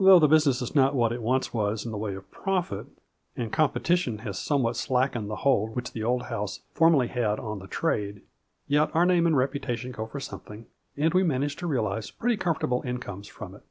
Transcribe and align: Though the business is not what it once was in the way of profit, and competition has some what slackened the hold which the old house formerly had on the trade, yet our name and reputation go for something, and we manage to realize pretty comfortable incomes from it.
Though 0.00 0.18
the 0.18 0.26
business 0.26 0.60
is 0.60 0.74
not 0.74 0.92
what 0.96 1.12
it 1.12 1.22
once 1.22 1.54
was 1.54 1.84
in 1.86 1.92
the 1.92 1.96
way 1.98 2.16
of 2.16 2.28
profit, 2.32 2.86
and 3.36 3.52
competition 3.52 4.18
has 4.26 4.40
some 4.40 4.64
what 4.64 4.74
slackened 4.74 5.30
the 5.30 5.36
hold 5.36 5.76
which 5.76 5.92
the 5.92 6.02
old 6.02 6.24
house 6.24 6.62
formerly 6.74 7.06
had 7.06 7.38
on 7.38 7.60
the 7.60 7.68
trade, 7.68 8.22
yet 8.66 8.90
our 8.92 9.06
name 9.06 9.24
and 9.24 9.36
reputation 9.36 9.92
go 9.92 10.06
for 10.08 10.18
something, 10.18 10.66
and 10.96 11.14
we 11.14 11.22
manage 11.22 11.54
to 11.58 11.68
realize 11.68 12.10
pretty 12.10 12.36
comfortable 12.36 12.82
incomes 12.84 13.28
from 13.28 13.54
it. 13.54 13.62